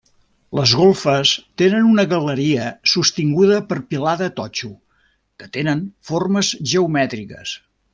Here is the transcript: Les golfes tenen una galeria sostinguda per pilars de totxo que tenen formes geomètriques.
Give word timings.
Les 0.59 0.71
golfes 0.77 1.33
tenen 1.61 1.89
una 1.89 2.05
galeria 2.15 2.65
sostinguda 2.95 3.61
per 3.69 3.79
pilars 3.93 4.21
de 4.25 4.33
totxo 4.41 4.73
que 5.43 5.55
tenen 5.59 5.89
formes 6.13 6.55
geomètriques. 6.75 7.59